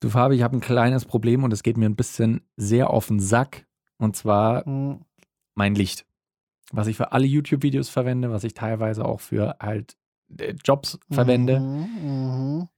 [0.00, 3.08] Du Fabi, ich habe ein kleines Problem und es geht mir ein bisschen sehr auf
[3.08, 3.66] den Sack.
[3.98, 5.04] Und zwar Hm,
[5.54, 6.06] mein Licht.
[6.72, 9.96] Was ich für alle YouTube-Videos verwende, was ich teilweise auch für halt
[10.38, 11.60] äh, Jobs verwende.
[11.60, 12.68] Mhm,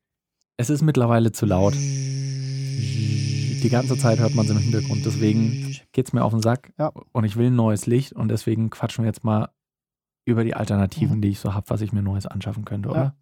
[0.57, 1.75] Es ist mittlerweile zu laut.
[1.75, 5.05] Die ganze Zeit hört man es im Hintergrund.
[5.07, 6.91] Deswegen geht es mir auf den Sack Ja.
[7.13, 9.51] und ich will ein neues Licht und deswegen quatschen wir jetzt mal
[10.25, 13.03] über die Alternativen, die ich so habe, was ich mir Neues anschaffen könnte, oder?
[13.03, 13.15] Ja.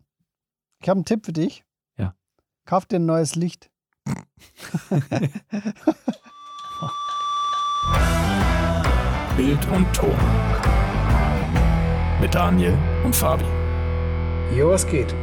[0.83, 1.65] Ich habe einen Tipp für dich.
[1.99, 2.15] Ja.
[2.65, 3.70] Kauf dir ein neues Licht.
[9.37, 10.15] Bild und Ton.
[12.21, 13.45] Mit Daniel und Fabi.
[14.57, 15.15] Jo, was geht?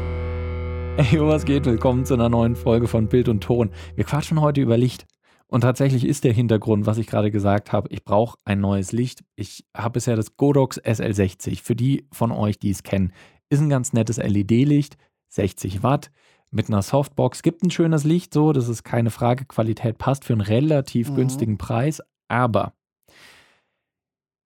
[0.97, 1.65] Hey, was geht?
[1.65, 3.69] Willkommen zu einer neuen Folge von Bild und Ton.
[3.95, 5.05] Wir quatschen heute über Licht.
[5.47, 9.23] Und tatsächlich ist der Hintergrund, was ich gerade gesagt habe, ich brauche ein neues Licht.
[9.35, 11.61] Ich habe bisher das Godox SL60.
[11.61, 13.13] Für die von euch, die es kennen,
[13.49, 14.97] ist ein ganz nettes LED-Licht,
[15.29, 16.11] 60 Watt,
[16.51, 17.41] mit einer Softbox.
[17.43, 19.45] Gibt ein schönes Licht, so, das ist keine Frage.
[19.45, 21.15] Qualität passt für einen relativ Mhm.
[21.15, 22.73] günstigen Preis, aber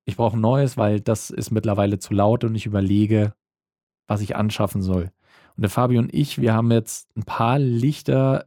[0.05, 3.33] ich brauche ein neues, weil das ist mittlerweile zu laut und ich überlege,
[4.07, 5.11] was ich anschaffen soll.
[5.55, 8.45] Und der Fabi und ich, wir haben jetzt ein paar Lichter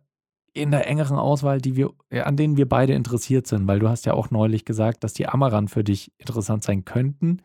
[0.53, 3.89] in der engeren Auswahl, die wir, äh, an denen wir beide interessiert sind, weil du
[3.89, 7.43] hast ja auch neulich gesagt, dass die Amaran für dich interessant sein könnten.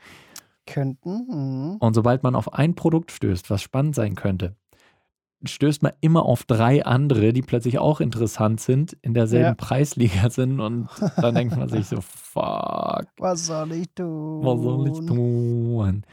[0.65, 1.25] Könnten.
[1.27, 1.77] Mhm.
[1.79, 4.55] Und sobald man auf ein Produkt stößt, was spannend sein könnte,
[5.45, 9.55] stößt man immer auf drei andere, die plötzlich auch interessant sind, in derselben Ja.
[9.55, 14.39] Preisliga sind und dann denkt man sich so, fuck, Was soll ich tun?
[14.43, 16.03] was soll ich tun?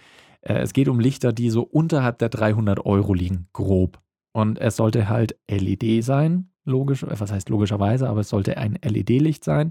[0.42, 4.00] Äh, Es geht um Lichter, die so unterhalb der 300 Euro liegen, grob.
[4.32, 8.78] Und es sollte halt LED sein, logisch, äh, was heißt logischerweise, aber es sollte ein
[8.82, 9.70] LED-Licht sein,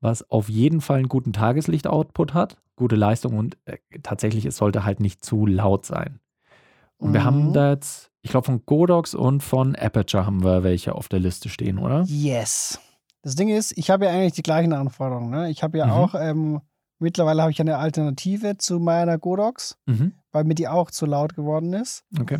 [0.00, 4.84] was auf jeden Fall einen guten Tageslicht-Output hat, gute Leistung und äh, tatsächlich, es sollte
[4.84, 6.20] halt nicht zu laut sein.
[7.04, 7.52] Und wir haben Mhm.
[7.52, 11.48] da jetzt, ich glaube, von Godox und von Aperture haben wir welche auf der Liste
[11.50, 12.04] stehen, oder?
[12.06, 12.80] Yes.
[13.22, 15.30] Das Ding ist, ich habe ja eigentlich die gleichen Anforderungen.
[15.30, 15.50] Ne?
[15.50, 15.92] Ich habe ja Mhm.
[15.92, 16.60] auch, ähm,
[16.98, 20.14] mittlerweile habe ich eine Alternative zu meiner Godox, Mhm.
[20.32, 22.04] weil mir die auch zu laut geworden ist.
[22.18, 22.38] Okay.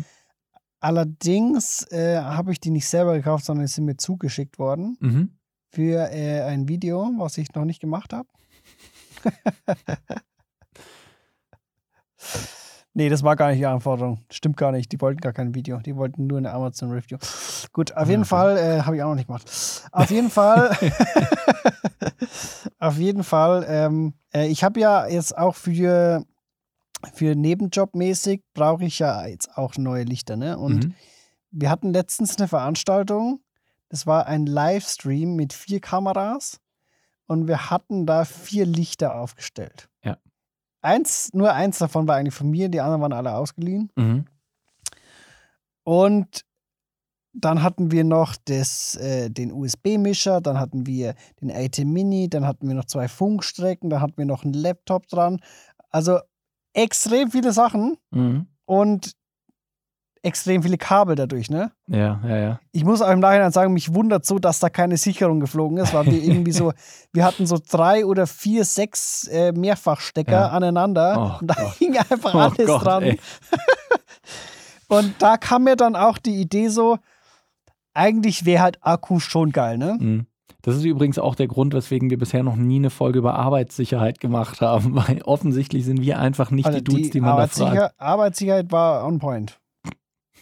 [0.79, 5.37] Allerdings äh, habe ich die nicht selber gekauft, sondern sie sind mir zugeschickt worden Mhm.
[5.71, 8.27] für äh, ein Video, was ich noch nicht gemacht habe.
[12.95, 14.25] nee, das war gar nicht die Anforderung.
[14.31, 14.91] Stimmt gar nicht.
[14.91, 15.77] Die wollten gar kein Video.
[15.77, 17.19] Die wollten nur eine Amazon Review.
[17.71, 18.29] Gut, auf jeden Okay.
[18.29, 19.43] Fall äh, habe ich auch noch nicht gemacht.
[19.91, 20.75] Auf jeden Fall.
[22.79, 23.65] auf jeden Fall.
[23.67, 26.23] Ähm, äh, ich habe ja jetzt auch für,
[27.13, 30.35] für Nebenjobmäßig brauche ich ja jetzt auch neue Lichter.
[30.35, 30.57] Ne?
[30.57, 30.93] Und Mhm.
[31.51, 33.41] wir hatten letztens eine Veranstaltung.
[33.89, 36.59] Das war ein Livestream mit vier Kameras
[37.27, 39.89] und wir hatten da vier Lichter aufgestellt.
[40.85, 43.91] Eins, nur eins davon war eigentlich von mir, die anderen waren alle ausgeliehen.
[43.95, 44.25] Mhm.
[45.83, 46.41] Und
[47.33, 52.45] dann hatten wir noch das, äh, den USB-Mischer, dann hatten wir den AT Mini, dann
[52.45, 55.39] hatten wir noch zwei Funkstrecken, dann hatten wir noch einen Laptop dran.
[55.89, 56.19] Also
[56.73, 58.47] extrem viele Sachen Mhm.
[58.65, 59.13] und
[60.25, 61.71] extrem viele Kabel dadurch, ne?
[61.87, 62.59] Ja, ja, ja.
[62.71, 65.93] Ich muss auch im Nachhinein sagen, mich wundert so, dass da keine Sicherung geflogen ist,
[65.93, 66.73] weil wir irgendwie so,
[67.13, 70.47] wir hatten so drei oder vier, sechs äh, Mehrfachstecker Ja.
[70.49, 71.75] aneinander Oh und da Gott.
[71.75, 73.15] hing einfach Oh alles Gott, dran.
[74.87, 76.97] Und da kam mir dann auch die Idee so,
[77.95, 79.97] eigentlich wäre halt Akku schon geil, ne?
[79.99, 80.27] Mhm.
[80.61, 84.19] Das ist übrigens auch der Grund, weswegen wir bisher noch nie eine Folge über Arbeitssicherheit
[84.19, 87.59] gemacht haben, weil offensichtlich sind wir einfach nicht Also die Dudes, die, man da fragt.
[87.61, 89.59] Arbeitssicher Arbeitssicherheit war on point.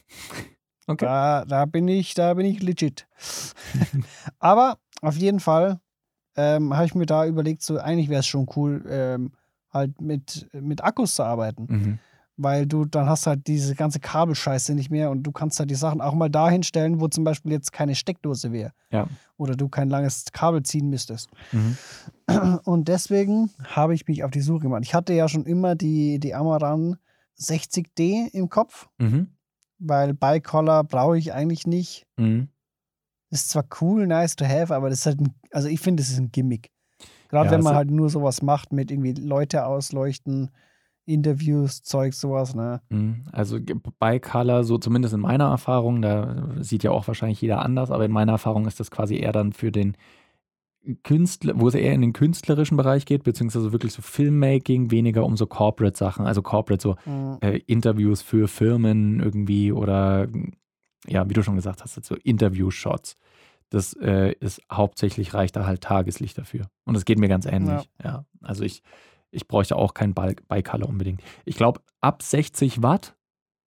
[0.85, 1.05] Okay.
[1.05, 3.07] Da, da bin ich, da bin ich legit.
[4.39, 5.79] Aber auf jeden Fall
[6.35, 9.31] ähm, habe ich mir da überlegt, so eigentlich wäre es schon cool, ähm,
[9.71, 11.65] halt mit, mit Akkus zu arbeiten.
[11.69, 11.99] Mhm.
[12.35, 15.75] Weil du dann hast halt diese ganze Kabelscheiße nicht mehr und du kannst halt die
[15.75, 18.73] Sachen auch mal dahin stellen, wo zum Beispiel jetzt keine Steckdose wäre.
[18.89, 19.07] Ja.
[19.37, 21.29] Oder du kein langes Kabel ziehen müsstest.
[21.53, 21.77] Mhm.
[22.65, 24.81] Und deswegen habe ich mich auf die Suche gemacht.
[24.83, 26.97] Ich hatte ja schon immer die, die Amaran
[27.39, 29.27] 60D im Kopf, Mhm.
[29.79, 32.05] Weil Bicolor brauche ich eigentlich nicht.
[32.17, 32.47] Mhm.
[33.29, 36.11] Ist zwar cool, nice to have, aber das ist halt, ein, also ich finde, das
[36.11, 36.69] ist ein Gimmick.
[37.29, 40.51] Gerade Ja, wenn man halt nur sowas macht mit irgendwie Leute ausleuchten,
[41.05, 42.81] Interviews, Zeug, sowas, ne?
[42.89, 43.25] Mhm.
[43.31, 47.61] Also ge- bei Color, so zumindest in meiner Erfahrung, da sieht ja auch wahrscheinlich jeder
[47.63, 49.97] anders, aber in meiner Erfahrung ist das quasi eher dann für den
[51.03, 55.37] Künstler, wo es eher in den künstlerischen Bereich geht, beziehungsweise wirklich so Filmmaking, weniger um
[55.37, 57.37] so Corporate-Sachen, also Corporate, so Mhm.
[57.41, 60.27] äh, Interviews für Firmen irgendwie oder
[61.07, 63.15] ja, wie du schon gesagt hast, so Interview-Shots.
[63.69, 66.67] Das äh, ist hauptsächlich reicht da halt Tageslicht dafür.
[66.85, 67.89] Und das geht mir ganz ähnlich.
[68.03, 68.25] Ja.
[68.41, 68.83] Also ich,
[69.31, 71.21] ich bräuchte auch kein Bi- Bicolor unbedingt.
[71.45, 73.15] Ich glaube, ab 60 Watt,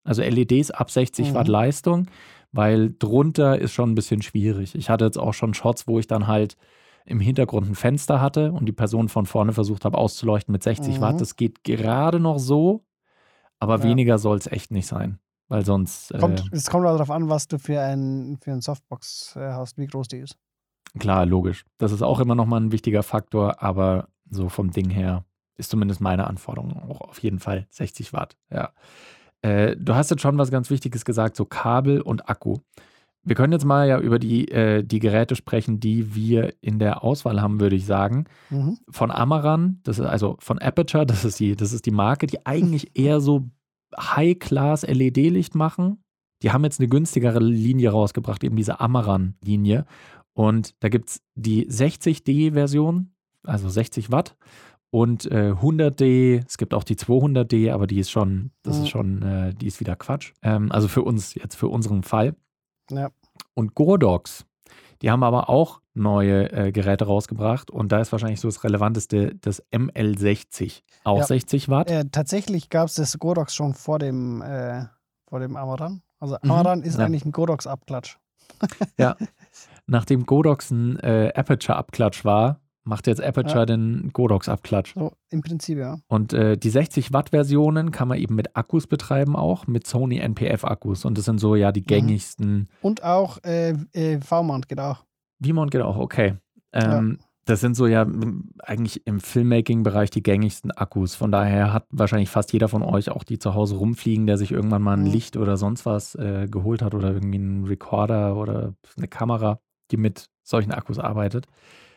[0.04, 1.34] also LEDs ab 60 Mhm.
[1.34, 2.06] Watt Leistung,
[2.52, 4.74] weil drunter ist schon ein bisschen schwierig.
[4.74, 6.56] Ich hatte jetzt auch schon Shots, wo ich dann halt
[7.06, 10.96] im Hintergrund ein Fenster hatte und die Person von vorne versucht habe auszuleuchten mit 60
[10.98, 11.00] Mhm.
[11.02, 11.20] Watt.
[11.20, 12.84] Das geht gerade noch so,
[13.58, 13.84] aber Ja.
[13.84, 15.18] weniger soll es echt nicht sein,
[15.48, 19.36] weil sonst, äh, Kommt, es kommt darauf an, was du für ein, für ein Softbox
[19.36, 20.36] äh, hast, wie groß die ist.
[20.98, 21.64] klar, logisch.
[21.78, 25.24] Das ist auch immer noch mal ein wichtiger Faktor, aber so vom Ding her
[25.56, 28.36] ist zumindest meine Anforderung auch auf jeden Fall 60 Watt.
[28.50, 28.72] Ja.
[29.42, 32.58] Äh, du hast jetzt schon was ganz Wichtiges gesagt, so Kabel und Akku.
[33.26, 37.02] Wir können jetzt mal ja über die, äh, die Geräte sprechen, die wir in der
[37.02, 38.26] Auswahl haben, würde ich sagen.
[38.50, 38.78] Mhm.
[38.88, 42.46] Von Amaran, das ist also von Aperture, das ist die, das ist die Marke, die
[42.46, 43.50] eigentlich eher so
[43.98, 45.98] High-Class LED-Licht machen.
[46.42, 49.86] Die haben jetzt eine günstigere Linie rausgebracht, eben diese Amaran-Linie.
[50.32, 53.10] Und da gibt es die 60D-Version,
[53.42, 54.36] also 60 Watt,
[54.90, 56.44] und äh, 100D.
[56.46, 59.80] Es gibt auch die 200D, aber die ist schon, das ist schon, äh, die ist
[59.80, 60.32] wieder Quatsch.
[60.42, 62.36] Ähm, also für uns, jetzt für unseren Fall.
[62.90, 63.10] Ja.
[63.54, 64.44] Und Gordox,
[65.02, 69.34] die haben aber auch neue äh, Geräte rausgebracht und da ist wahrscheinlich so das Relevanteste
[69.40, 70.82] das ML60.
[71.04, 71.24] Auch Ja.
[71.24, 71.90] 60 Watt.
[71.90, 74.84] Äh, tatsächlich gab es das Godox schon vor dem, äh,
[75.28, 76.02] vor dem Amaran.
[76.20, 76.50] Also Mhm.
[76.50, 77.06] Amaran ist Ja.
[77.06, 78.16] eigentlich ein Godox-Abklatsch.
[79.86, 83.66] Nachdem Godox ein äh, Aperture-Abklatsch war, macht jetzt Aperture Ja.
[83.66, 84.94] den Godox-Abklatsch.
[84.94, 85.98] So im Prinzip, ja.
[86.08, 90.18] Und äh, die 60 Watt Versionen kann man eben mit Akkus betreiben auch, mit Sony
[90.18, 91.04] NPF Akkus.
[91.04, 91.86] Und das sind so ja die Mhm.
[91.86, 92.68] gängigsten.
[92.82, 95.04] Und auch äh, äh, V-Mount geht auch.
[95.44, 96.36] V-Mount geht auch, okay.
[96.72, 97.18] Ähm,
[97.48, 98.04] Das sind so ja
[98.64, 101.14] eigentlich im Filmmaking-Bereich die gängigsten Akkus.
[101.14, 104.50] Von daher hat wahrscheinlich fast jeder von euch auch die zu Hause rumfliegen, der sich
[104.50, 105.10] irgendwann mal ein Mhm.
[105.12, 109.60] Licht oder sonst was äh, geholt hat oder irgendwie einen Recorder oder eine Kamera,
[109.92, 111.46] die mit solchen Akkus arbeitet.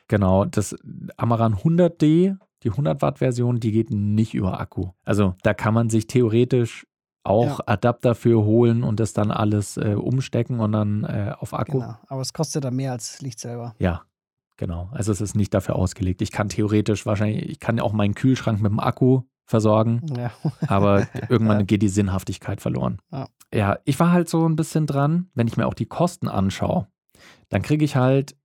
[0.10, 0.76] Genau, das
[1.16, 4.90] Amaran 100D, die 100 Watt Version, die geht nicht über Akku.
[5.06, 6.86] Also da kann man sich theoretisch
[7.24, 11.80] auch Adapter für holen und das dann alles äh, umstecken und dann äh, auf Akku.
[11.80, 11.96] Genau.
[12.08, 13.76] Aber es kostet dann mehr als Licht selber.
[13.78, 14.02] Ja,
[14.58, 14.90] genau.
[14.92, 16.22] Also es ist nicht dafür ausgelegt.
[16.22, 20.32] Ich kann theoretisch wahrscheinlich, ich kann auch meinen Kühlschrank mit dem Akku versorgen, Ja.
[20.68, 21.66] aber irgendwann Ja.
[21.66, 22.98] geht die Sinnhaftigkeit verloren.
[23.12, 23.28] Ja.
[23.54, 26.88] ja, ich war halt so ein bisschen dran, wenn ich mir auch die Kosten anschaue,
[27.50, 28.36] dann kriege ich halt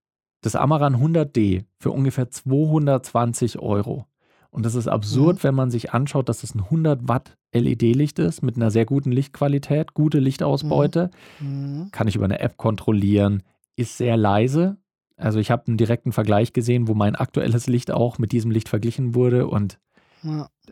[0.45, 4.07] das Amaran 100D für ungefähr 220 Euro.
[4.51, 5.43] Und das ist absurd, Mhm.
[5.43, 9.11] wenn man sich anschaut, dass es ein 100 Watt LED-Licht ist mit einer sehr guten
[9.11, 11.11] Lichtqualität, gute Lichtausbeute
[11.41, 11.89] Mhm.
[11.93, 13.43] kann ich über eine App kontrollieren,
[13.77, 14.77] ist sehr leise.
[15.17, 18.69] Also ich habe einen direkten Vergleich gesehen, wo mein aktuelles Licht auch mit diesem Licht
[18.69, 19.79] verglichen wurde und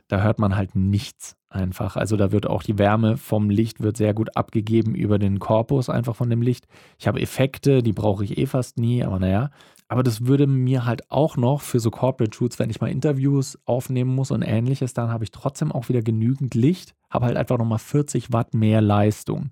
[0.09, 1.97] Da hört man halt nichts einfach.
[1.97, 5.91] Also da wird auch die Wärme vom Licht wird sehr gut abgegeben über den Korpus
[5.91, 6.67] einfach von dem Licht.
[6.99, 9.51] Ich habe Effekte, die brauche ich eh fast nie, aber naja.
[9.89, 13.59] Aber das würde mir halt auch noch für so Corporate Shoots, wenn ich mal Interviews
[13.67, 17.59] aufnehmen muss und ähnliches, dann habe ich trotzdem auch wieder genügend Licht, habe halt einfach
[17.59, 19.51] nochmal 40 Watt mehr Leistung.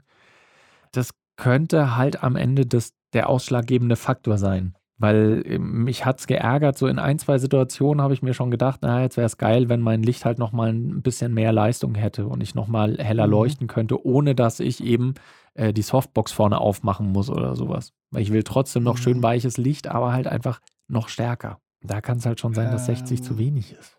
[0.93, 4.75] Das könnte halt am Ende das, der ausschlaggebende Faktor sein.
[5.01, 8.51] Weil äh, mich hat es geärgert, so in ein, zwei Situationen habe ich mir schon
[8.51, 11.95] gedacht, na, jetzt wäre es geil, wenn mein Licht halt nochmal ein bisschen mehr Leistung
[11.95, 13.33] hätte und ich nochmal heller Mhm.
[13.33, 15.15] leuchten könnte, ohne dass ich eben
[15.55, 17.93] äh, die Softbox vorne aufmachen muss oder sowas.
[18.11, 19.23] Weil ich will trotzdem noch schön Mhm.
[19.23, 21.61] weiches Licht, aber halt einfach noch stärker.
[21.83, 23.97] Da kann es halt schon sein, dass 60 zu Ähm, wenig ist.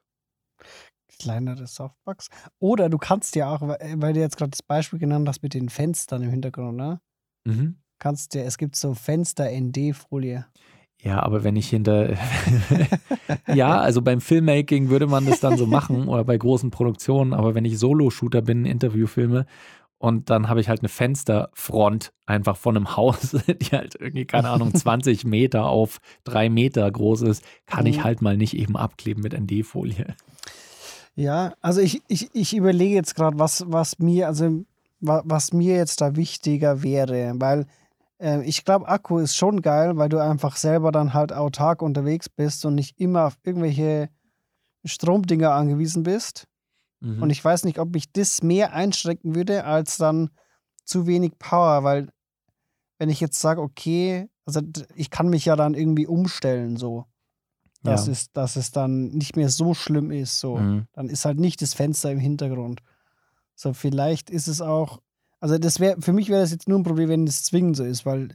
[1.19, 2.29] Kleinere Softbox.
[2.59, 5.53] Oder du kannst ja auch, weil weil du jetzt gerade das Beispiel genannt hast mit
[5.53, 6.99] den Fenstern im Hintergrund, ne?
[7.45, 7.77] Mhm.
[7.99, 10.45] Kannst ja, es gibt so Fenster-ND-Folie.
[11.03, 12.15] Ja, aber wenn ich hinter.
[13.53, 17.55] ja, also beim Filmmaking würde man das dann so machen oder bei großen Produktionen, aber
[17.55, 19.45] wenn ich Solo-Shooter bin, Interviewfilme
[19.97, 24.49] und dann habe ich halt eine Fensterfront einfach von einem Haus, die halt irgendwie, keine
[24.49, 28.03] Ahnung, 20 Meter auf drei Meter groß ist, kann ich Mhm.
[28.03, 30.15] halt mal nicht eben abkleben mit ND-Folie.
[31.15, 34.63] Ja, also ich, ich, ich überlege jetzt gerade, was, was mir, also
[35.01, 37.65] wa, was mir jetzt da wichtiger wäre, weil
[38.43, 42.65] ich glaube, Akku ist schon geil, weil du einfach selber dann halt autark unterwegs bist
[42.65, 44.09] und nicht immer auf irgendwelche
[44.85, 46.47] Stromdinger angewiesen bist.
[46.99, 47.23] Mhm.
[47.23, 50.29] Und ich weiß nicht, ob mich das mehr einschränken würde, als dann
[50.85, 52.09] zu wenig Power, weil
[52.99, 54.61] wenn ich jetzt sage, okay, also
[54.95, 57.05] ich kann mich ja dann irgendwie umstellen, so,
[57.81, 58.11] dass, Ja.
[58.11, 60.57] es, dass es dann nicht mehr so schlimm ist, so.
[60.57, 60.85] Mhm.
[60.93, 62.81] Dann ist halt nicht das Fenster im Hintergrund.
[63.55, 65.01] So, vielleicht ist es auch,
[65.41, 67.83] also das wäre, für mich wäre das jetzt nur ein Problem, wenn es zwingend so
[67.83, 68.29] ist, weil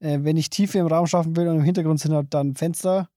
[0.00, 3.08] äh, wenn ich Tiefe im Raum schaffen will und im Hintergrund sind halt dann Fenster,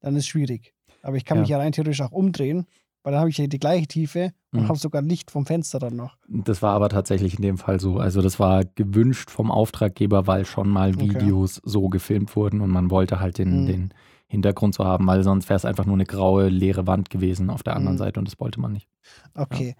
[0.00, 0.74] dann ist es schwierig.
[1.02, 1.42] Aber ich kann Ja.
[1.42, 2.66] mich ja rein theoretisch auch umdrehen,
[3.04, 4.68] weil dann habe ich ja die gleiche Tiefe und Mhm.
[4.68, 6.16] habe sogar Licht vom Fenster dann noch.
[6.28, 7.98] Das war aber tatsächlich in dem Fall so.
[7.98, 11.12] Also das war gewünscht vom Auftraggeber, weil schon mal Okay.
[11.12, 13.66] Videos so gefilmt wurden und man wollte halt den, Mhm.
[13.66, 13.94] den
[14.28, 17.62] Hintergrund so haben, weil sonst wäre es einfach nur eine graue, leere Wand gewesen auf
[17.62, 17.98] der anderen Mhm.
[17.98, 18.88] Seite und das wollte man nicht.
[19.34, 19.74] Okay.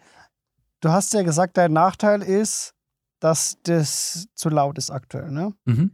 [0.81, 2.75] Du hast ja gesagt, dein Nachteil ist,
[3.21, 5.53] dass das zu laut ist aktuell, ne?
[5.65, 5.93] Mhm.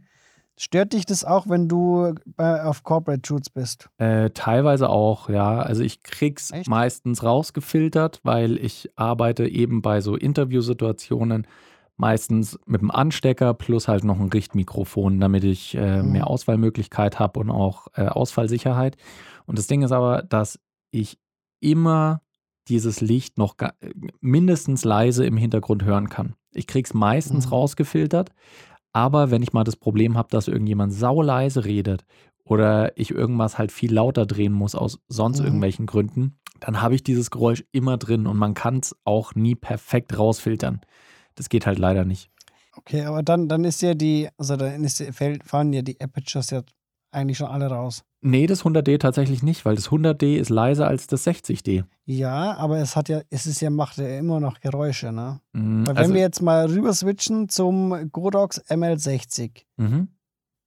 [0.57, 3.89] Stört dich das auch, wenn du bei, auf Corporate Shoots bist?
[3.97, 5.59] Äh, teilweise auch, ja.
[5.59, 6.69] Also ich krieg's Echt?
[6.69, 11.45] meistens rausgefiltert, weil ich arbeite eben bei so Interviewsituationen
[11.97, 16.11] meistens mit dem Anstecker plus halt noch ein Richtmikrofon, damit ich äh, Mhm.
[16.13, 18.95] mehr Auswahlmöglichkeit habe und auch äh, Ausfallsicherheit.
[19.45, 20.59] Und das Ding ist aber, dass
[20.91, 21.17] ich
[21.59, 22.21] immer
[22.67, 23.71] dieses Licht noch äh,
[24.21, 26.35] mindestens leise im Hintergrund hören kann.
[26.53, 27.51] Ich krieg's meistens Mhm.
[27.51, 28.31] rausgefiltert,
[28.93, 32.05] aber wenn ich mal das Problem habe, dass irgendjemand sauleise redet
[32.43, 35.45] oder ich irgendwas halt viel lauter drehen muss aus sonst Mhm.
[35.45, 39.55] irgendwelchen Gründen, dann habe ich dieses Geräusch immer drin und man kann es auch nie
[39.55, 40.81] perfekt rausfiltern.
[41.35, 42.29] Das geht halt leider nicht.
[42.77, 45.03] Okay, aber dann, dann ist ja die, also dann ist,
[45.43, 46.61] fallen ja die Apertures ja
[47.15, 48.03] eigentlich schon alle raus.
[48.21, 51.83] Nee, das 100D tatsächlich nicht, weil das 100D ist leiser als das 60D.
[52.05, 55.39] Ja, aber es hat ja, es ist ja, macht ja immer noch Geräusche, ne?
[55.53, 60.07] Mhm, Weil also- wenn wir jetzt mal rüber switchen zum Godox ML60, mhm.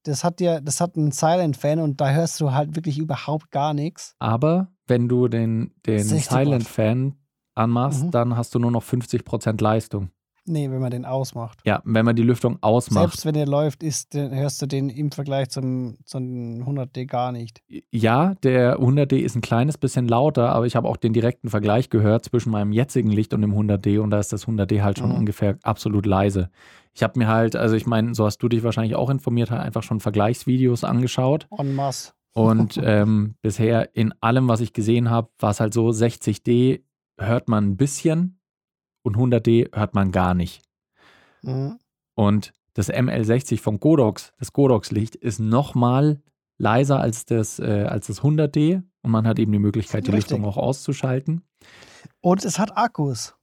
[0.05, 3.51] das hat ja, das hat einen Silent Fan und da hörst du halt wirklich überhaupt
[3.51, 4.15] gar nichts.
[4.19, 6.65] Aber wenn du den, den 60 Silent.
[6.69, 7.15] Fan
[7.55, 8.11] anmachst, Mhm.
[8.13, 10.11] dann hast du nur noch 50% Leistung.
[10.49, 11.61] Nee, wenn man den ausmacht.
[11.65, 13.11] Ja, wenn man die Lüftung ausmacht.
[13.11, 16.23] Selbst wenn der läuft, ist, hörst du den im Vergleich zum, zum
[16.67, 17.63] 100D gar nicht.
[17.91, 21.91] Ja, der 100D ist ein kleines bisschen lauter, aber ich habe auch den direkten Vergleich
[21.91, 25.11] gehört zwischen meinem jetzigen Licht und dem 100D und da ist das 100D halt schon
[25.11, 25.17] Mhm.
[25.19, 26.51] ungefähr absolut leise.
[26.95, 29.63] Ich habe mir halt, also ich meine, so hast du dich wahrscheinlich auch informiert, halt
[29.63, 32.13] einfach schon Vergleichsvideos angeschaut En masse.
[32.33, 36.83] und ähm, bisher in allem, was ich gesehen habe, war es halt so, 60D
[37.21, 38.38] hört man ein bisschen
[39.03, 40.63] und 100D hört man gar nicht.
[41.43, 41.79] Mhm.
[42.15, 46.23] Und das ML60 von Godox, das Godox-Licht, ist nochmal
[46.59, 50.33] leiser als das, äh, als das 100D und man hat eben die Möglichkeit, die Richtig.
[50.33, 51.43] Lüftung auch auszuschalten.
[52.21, 53.35] Und es hat Akkus.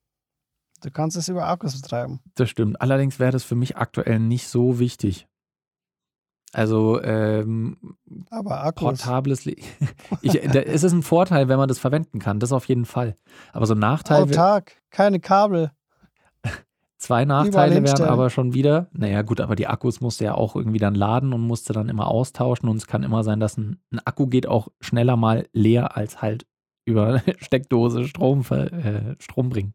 [0.81, 2.19] Du kannst es über Akkus betreiben.
[2.35, 2.79] Das stimmt.
[2.81, 5.27] Allerdings wäre das für mich aktuell nicht so wichtig.
[6.55, 7.75] Also ähm,
[8.29, 8.99] Aber Akkus.
[8.99, 9.61] portables ich,
[10.21, 13.15] da, es ist ein Vorteil, wenn man das verwenden kann, das auf jeden Fall.
[13.51, 15.71] Aber so ein Nachteil, Autark, keine Kabel.
[16.97, 20.79] zwei Nachteile wären aber schon wieder, naja gut, aber die Akkus musste ja auch irgendwie
[20.79, 23.99] dann laden und musste dann immer austauschen und es kann immer sein, dass ein, ein
[24.05, 26.47] Akku geht auch schneller mal leer als halt
[26.85, 29.73] über Steckdose Strom, äh, Strom bringen.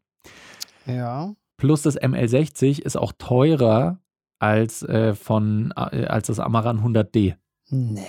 [0.87, 1.35] Ja.
[1.57, 3.99] Plus das ML60 ist auch teurer
[4.41, 7.35] als, äh, von, äh, als das Amaran 100D.
[7.69, 8.07] Nee.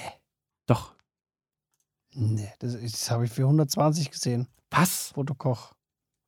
[0.67, 0.95] Doch.
[2.15, 2.51] Nee.
[2.59, 4.49] Das, das habe ich für 120 gesehen.
[4.71, 5.13] Was?
[5.15, 5.73] Fotokoch.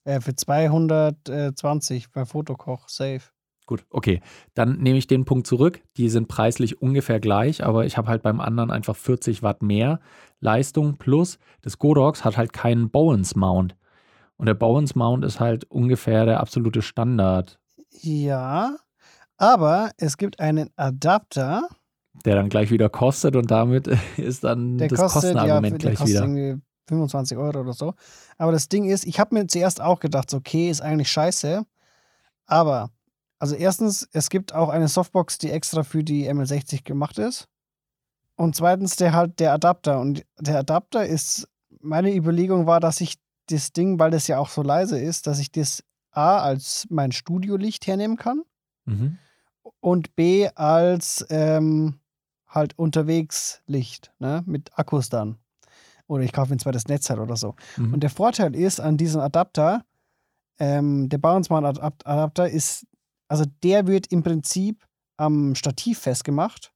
[0.04, 2.88] Äh, für 220 bei Fotokoch.
[2.88, 3.22] Safe.
[3.66, 4.20] Gut, okay.
[4.52, 5.80] Dann nehme ich den Punkt zurück.
[5.96, 10.00] Die sind preislich ungefähr gleich, aber ich habe halt beim anderen einfach 40 Watt mehr
[10.40, 10.98] Leistung.
[10.98, 13.74] Plus das Godox hat halt keinen Bowens Mount.
[14.36, 17.58] Und der Bowens Mount ist halt ungefähr der absolute Standard,
[18.02, 18.76] Ja.
[19.36, 21.68] Aber es gibt einen Adapter,
[22.24, 25.78] der dann gleich wieder kostet und damit ist dann der das kostet, ja, Kostenargument der
[25.78, 26.22] gleich kostet wieder.
[26.22, 27.94] irgendwie 25 Euro oder so.
[28.38, 31.64] Aber das Ding ist, ich habe mir zuerst auch gedacht, so, okay, ist eigentlich scheiße.
[32.46, 32.90] Aber,
[33.38, 37.48] also erstens, es gibt auch eine Softbox, die extra für die ML60 gemacht ist.
[38.36, 39.98] Und zweitens, der halt der Adapter.
[40.00, 41.48] Und der Adapter ist,
[41.80, 43.16] meine Überlegung war, dass ich
[43.48, 47.12] das Ding, weil das ja auch so leise ist, dass ich das A als mein
[47.12, 48.42] Studiolicht hernehmen kann
[48.86, 49.18] Mhm.
[49.80, 52.00] Und B als ähm,
[52.46, 54.42] halt unterwegs Licht, ne?
[54.46, 55.38] Mit Akkus dann.
[56.06, 57.54] Oder ich kaufe mir ein zweites Netz halt oder so.
[57.76, 57.94] Mhm.
[57.94, 59.84] Und der Vorteil ist an diesem Adapter,
[60.58, 62.86] ähm, der Bounceman Adapter ist,
[63.28, 64.84] also der wird im Prinzip
[65.16, 66.72] am Stativ festgemacht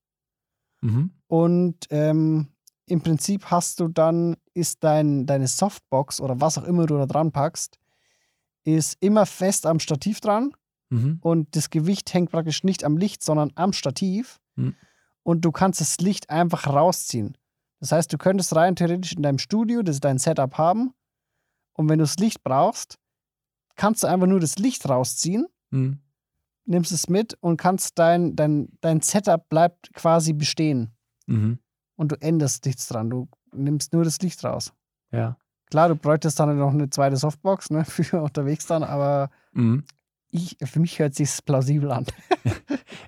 [0.81, 1.11] Mhm.
[1.27, 2.49] und ähm,
[2.87, 7.07] im Prinzip hast du dann, ist dein, deine Softbox oder was auch immer du da
[7.07, 7.79] dran packst,
[8.65, 10.53] ist immer fest am Stativ dran
[10.91, 11.19] Mhm.
[11.21, 14.41] und das Gewicht hängt praktisch nicht am Licht, sondern am Stativ.
[14.57, 14.75] Hm.
[15.23, 17.37] Und du kannst das Licht einfach rausziehen.
[17.81, 20.95] Das heißt, du könntest rein theoretisch in deinem Studio das dein Setup haben.
[21.75, 22.99] Und wenn du das Licht brauchst,
[23.77, 25.99] kannst du einfach nur das Licht rausziehen, Mhm.
[26.65, 30.91] nimmst es mit und kannst dein, dein, dein Setup bleibt quasi bestehen.
[31.27, 31.59] Mhm.
[31.97, 33.11] Und du änderst nichts dran.
[33.11, 34.73] Du nimmst nur das Licht raus.
[35.13, 35.37] Ja.
[35.67, 39.85] Klar, du bräuchtest dann noch eine zweite Softbox ne, für unterwegs dann, aber Mhm.
[40.31, 42.05] Ich, für mich hört sich plausibel an.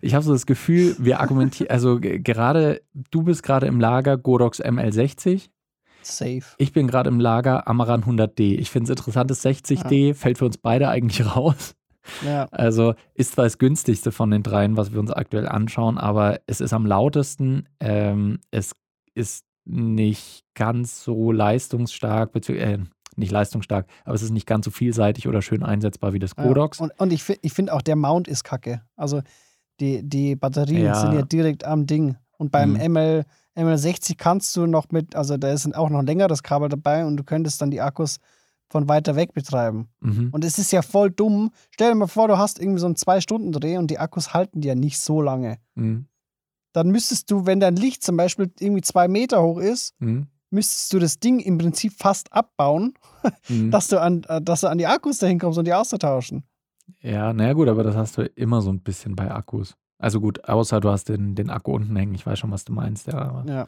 [0.03, 4.17] Ich habe so das Gefühl, wir argumentieren, also ge- gerade, du bist gerade im Lager
[4.17, 5.50] Godox ML60,
[6.00, 6.41] Safe.
[6.57, 8.59] ich bin gerade im Lager Amaran 100D.
[8.59, 11.75] Ich finde es interessant, das 60D fällt für uns beide eigentlich raus.
[12.25, 12.47] Ja.
[12.50, 16.62] Also ist zwar das günstigste von den dreien, was wir uns aktuell anschauen, aber es
[16.62, 17.69] ist am lautesten.
[17.79, 18.73] Ähm, es
[19.15, 22.79] ist nicht ganz so leistungsstark, bezü- äh,
[23.21, 26.45] nicht leistungsstark, aber es ist nicht ganz so vielseitig oder schön einsetzbar wie das Ja.
[26.45, 26.81] Godox.
[26.81, 28.83] Und, und ich, ich finde auch, der Mount ist kacke.
[28.97, 29.23] Also
[29.79, 30.95] die, die Batterien Ja.
[31.00, 32.17] sind ja direkt am Ding.
[32.39, 32.93] Und beim Mhm.
[32.93, 33.25] ML,
[33.57, 37.17] ML60 kannst du noch mit, also da ist auch noch ein längeres Kabel dabei und
[37.17, 38.17] du könntest dann die Akkus
[38.69, 39.89] von weiter weg betreiben.
[40.00, 40.29] Mhm.
[40.33, 41.50] Und es ist ja voll dumm.
[41.71, 44.75] Stell dir mal vor, du hast irgendwie so einen Zwei-Stunden-Dreh und die Akkus halten dir
[44.77, 45.59] nicht so lange.
[45.75, 46.07] Mhm.
[46.73, 50.29] Dann müsstest du, wenn dein Licht zum Beispiel irgendwie zwei Meter hoch ist, Mhm.
[50.50, 52.95] Müsstest du das Ding im Prinzip fast abbauen,
[53.49, 53.71] Mhm.
[53.71, 56.45] dass du an, äh, dass du an die Akkus dahin kommst und die auszutauschen.
[57.02, 59.76] Ja, naja gut, aber das hast du immer so ein bisschen bei Akkus.
[59.99, 62.14] Also gut, außer du hast den, den Akku unten hängen.
[62.14, 63.19] Ich weiß schon, was du meinst, ja.
[63.19, 63.66] Aber, Ja.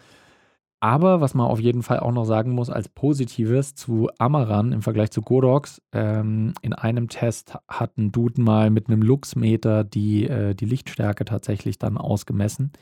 [0.80, 4.82] aber was man auf jeden Fall auch noch sagen muss als Positives zu Amaran im
[4.82, 10.26] Vergleich zu Godox, ähm, in einem Test hat ein Dude mal mit einem Luxmeter die,
[10.26, 12.72] äh, die Lichtstärke tatsächlich dann ausgemessen.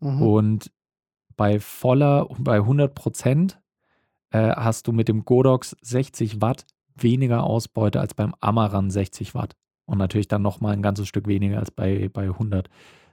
[0.00, 0.22] Mhm.
[0.22, 0.72] Und
[1.36, 3.60] bei voller, bei 100 Prozent
[4.30, 9.54] äh, hast du mit dem Godox 60 Watt weniger Ausbeute als beim Amaran 60 Watt.
[9.84, 12.68] Und natürlich dann nochmal ein ganzes Stück weniger als bei, bei 100.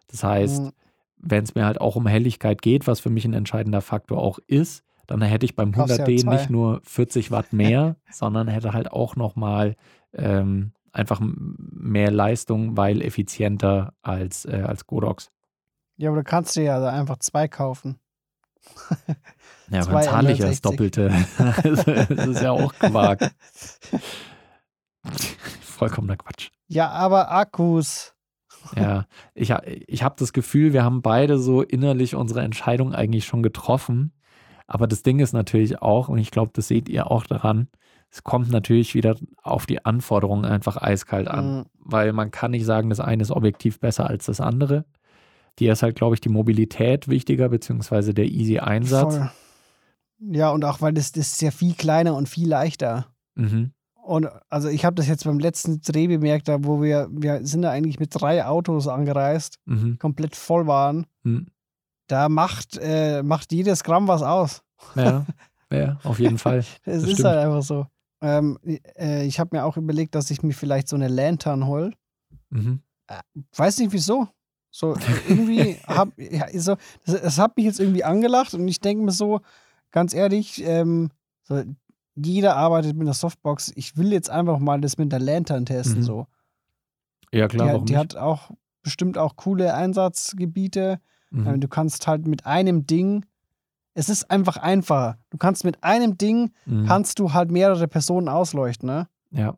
[0.08, 0.72] Das heißt, Mhm.
[1.18, 4.40] wenn es mir halt auch um Helligkeit geht, was für mich ein entscheidender Faktor auch
[4.48, 6.34] ist, dann hätte ich beim Kaufst ja 100D zwei.
[6.36, 9.76] nicht nur 40 Watt mehr, sondern hätte halt auch nochmal
[10.14, 15.30] ähm, einfach mehr Leistung, weil effizienter als, äh, als Godox.
[15.98, 18.00] Ja, aber du kannst dir ja einfach zwei kaufen.
[19.70, 20.62] Ja, aber dann zahle ich das 160.
[20.62, 21.12] Doppelte.
[22.16, 23.32] das ist ja auch gewagt.
[25.62, 26.50] Vollkommener Quatsch.
[26.68, 28.14] Ja, aber Akkus.
[28.76, 29.54] Ja, ich,
[29.88, 34.14] ich habe das Gefühl, wir haben beide so innerlich unsere Entscheidung eigentlich schon getroffen.
[34.68, 37.68] Aber das Ding ist natürlich auch, und ich glaube, das seht ihr auch daran,
[38.10, 41.58] es kommt natürlich wieder auf die Anforderungen einfach eiskalt an.
[41.58, 41.66] Mhm.
[41.80, 44.86] Weil man kann nicht sagen, das eine ist objektiv besser als das andere.
[45.60, 49.16] Dir ist halt, glaube ich, die Mobilität wichtiger, beziehungsweise der easy Einsatz.
[49.18, 49.32] Voll.
[50.20, 53.08] Ja, und auch weil das, das ist ja viel kleiner und viel leichter.
[53.36, 53.72] Mhm.
[53.94, 57.62] Und also ich habe das jetzt beim letzten Dreh bemerkt, da wo wir, wir sind
[57.62, 59.98] da eigentlich mit drei Autos angereist, Mhm.
[60.00, 61.06] komplett voll waren.
[61.24, 61.48] Mhm.
[62.08, 64.62] Da macht, äh, macht jedes Gramm was aus.
[64.96, 65.26] Ja,
[65.72, 66.60] ja, auf jeden Fall.
[66.86, 67.26] Es ist stimmt.
[67.30, 67.86] halt einfach so.
[68.22, 68.58] Ähm,
[68.98, 71.92] äh, ich habe mir auch überlegt, dass ich mir vielleicht so eine Lantern hole.
[72.50, 72.82] Mhm.
[73.56, 74.28] Weiß nicht wieso.
[74.76, 74.96] So
[75.30, 79.12] irgendwie hab, ja, so, das, das hat mich jetzt irgendwie angelacht und ich denke mir
[79.12, 79.40] so,
[79.92, 81.12] ganz ehrlich, ähm,
[81.44, 81.64] so,
[82.16, 83.72] jeder arbeitet mit einer Softbox.
[83.76, 86.00] Ich will jetzt einfach mal das mit der Lantern testen.
[86.00, 86.04] Mhm.
[86.04, 86.28] So.
[87.32, 88.00] Ja, klar, die warum die nicht?
[88.00, 88.50] hat auch
[88.82, 91.00] bestimmt auch coole Einsatzgebiete.
[91.30, 91.60] Mhm.
[91.60, 93.26] Du kannst halt mit einem Ding,
[93.94, 95.20] es ist einfach einfacher.
[95.30, 96.86] Du kannst mit einem Ding, Mhm.
[96.88, 98.88] kannst du halt mehrere Personen ausleuchten.
[98.88, 99.08] Ne?
[99.32, 99.56] Ja.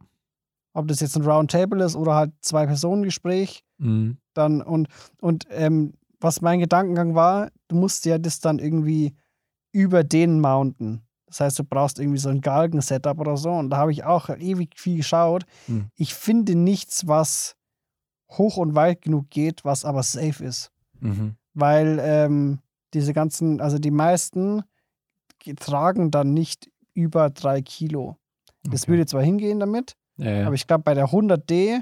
[0.76, 4.18] Ob das jetzt ein Roundtable ist oder halt zwei Personen Gespräch, Mhm.
[4.34, 4.88] dann und
[5.22, 9.16] und ähm, was mein Gedankengang war, du musst ja das dann irgendwie
[9.74, 11.02] über den mounten.
[11.28, 13.52] Das heißt, du brauchst irgendwie so ein Galgen-Setup oder so.
[13.52, 15.46] Und da habe ich auch ewig viel geschaut.
[15.66, 15.88] Hm.
[15.96, 17.56] Ich finde nichts, was
[18.32, 20.72] hoch und weit genug geht, was aber safe ist.
[21.02, 21.36] Mhm.
[21.54, 22.60] Weil ähm,
[22.94, 24.64] diese ganzen, also die meisten
[25.40, 28.18] ge- tragen dann nicht über drei Kilo.
[28.64, 28.92] Das Okay.
[28.92, 31.82] würde zwar hingehen damit, Ja, aber ich glaube, bei der 100D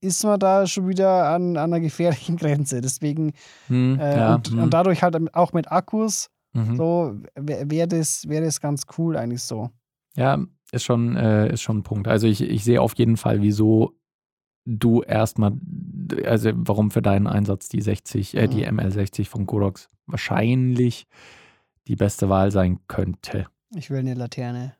[0.00, 2.80] ist man da schon wieder an, an einer gefährlichen Grenze.
[2.80, 3.32] Deswegen,
[3.68, 6.76] Hm, äh, ja, und, hm, und dadurch halt auch mit Akkus, mhm.
[6.76, 9.70] so wäre wär das, wär das ganz cool eigentlich so.
[10.14, 10.38] Ja,
[10.72, 12.08] ist schon, äh, ist schon ein Punkt.
[12.08, 13.92] Also ich, ich sehe auf jeden Fall, wieso
[14.64, 15.52] du erstmal,
[16.24, 18.80] also warum für deinen Einsatz die 60, äh, die Mhm.
[18.80, 21.06] ML60 von Godox wahrscheinlich
[21.88, 23.46] die beste Wahl sein könnte.
[23.74, 24.74] Ich will eine Laterne.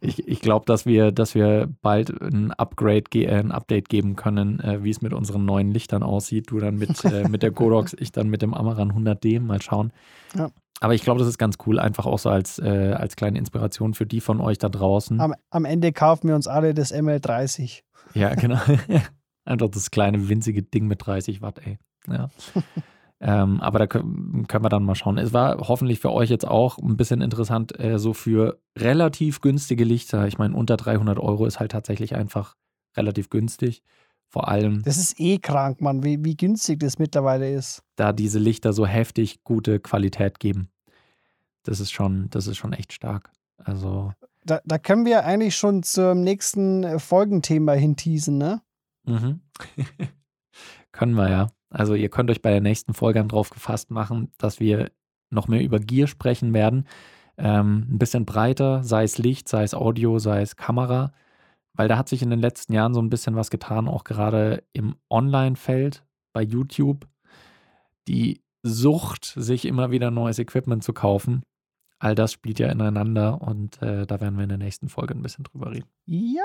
[0.00, 4.60] Ich, ich glaube, dass wir, dass wir bald ein Upgrade, äh, ein Update geben können,
[4.60, 6.50] äh, wie es mit unseren neuen Lichtern aussieht.
[6.50, 9.40] Du dann mit, äh, mit der Godox, ich dann mit dem Amaran 100D.
[9.40, 9.92] Mal schauen.
[10.36, 10.50] Ja.
[10.80, 13.94] Aber ich glaube, das ist ganz cool, einfach auch so als, äh, als kleine Inspiration
[13.94, 15.20] für die von euch da draußen.
[15.20, 17.82] Am, am Ende kaufen wir uns alle das ML30.
[18.14, 18.60] Ja, genau.
[19.44, 21.78] Einfach das kleine, winzige Ding mit 30 Watt, ey.
[22.08, 22.28] Ja.
[23.20, 25.18] ähm, aber da können, können wir dann mal schauen.
[25.18, 29.84] Es war hoffentlich für euch jetzt auch ein bisschen interessant, äh, so für relativ günstige
[29.84, 30.26] Lichter.
[30.26, 32.56] Ich meine, unter 300 Euro ist halt tatsächlich einfach
[32.96, 33.82] relativ günstig.
[34.28, 37.82] Vor allem, Das ist eh krank, Mann, wie, wie günstig das mittlerweile ist.
[37.96, 40.68] da diese Lichter so heftig gute Qualität geben.
[41.62, 43.30] Das ist schon, das ist schon echt stark.
[43.58, 44.12] Also,
[44.44, 48.60] Da, da können wir eigentlich schon zum nächsten äh, Folgenthema hinteasen, ne?
[49.06, 49.40] Mhm.
[50.92, 51.46] Können wir ja.
[51.74, 54.90] Also ihr könnt euch bei der nächsten Folge dann drauf gefasst machen, dass wir
[55.30, 56.86] noch mehr über Gear sprechen werden.
[57.36, 61.12] Ähm, ein bisschen breiter, sei es Licht, sei es Audio, sei es Kamera.
[61.72, 64.62] Weil da hat sich in den letzten Jahren so ein bisschen was getan, auch gerade
[64.72, 67.08] im Online-Feld bei YouTube.
[68.06, 71.42] Die Sucht, sich immer wieder neues Equipment zu kaufen.
[71.98, 75.22] all das spielt ja ineinander und äh, da werden wir in der nächsten Folge ein
[75.22, 75.88] bisschen drüber reden.
[76.06, 76.42] Ja,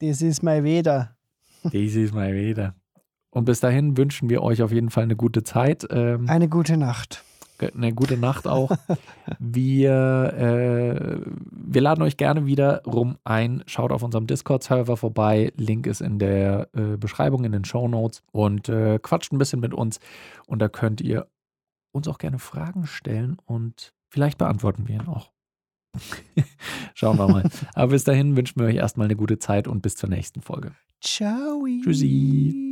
[0.00, 1.16] das ist mal wieder.
[1.62, 2.74] Das ist mal wieder.
[3.32, 5.86] Und bis dahin wünschen wir euch auf jeden Fall eine gute Zeit.
[5.90, 7.24] Ähm, Eine gute Nacht.
[7.74, 8.72] eine gute Nacht auch.
[9.38, 13.62] Wir, äh, wir laden euch gerne wieder rum ein.
[13.66, 15.52] Schaut auf unserem Discord-Server vorbei.
[15.56, 18.22] Link ist in der äh, Beschreibung, in den Show Notes.
[18.32, 19.98] Und äh, quatscht ein bisschen mit uns.
[20.46, 21.26] Und da könnt ihr
[21.92, 25.30] uns auch gerne Fragen stellen und vielleicht beantworten wir ihn auch.
[26.94, 27.48] Schauen wir mal.
[27.74, 30.72] Aber bis dahin wünschen wir euch erstmal eine gute Zeit und bis zur nächsten Folge.
[31.00, 31.66] Ciao.
[31.82, 32.71] Tschüssi.